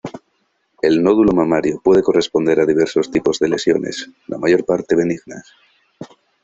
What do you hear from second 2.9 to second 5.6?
tipos de lesiones, la mayor parte benignas.